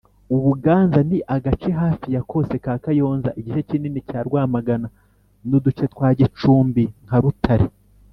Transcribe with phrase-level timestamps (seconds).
[0.35, 4.87] Ubuganza Ni agace hafi ya kose ka Kayonza, igice kinini cya Rwamagana
[5.47, 7.67] n’uduce twa Gicumbi nka Rutare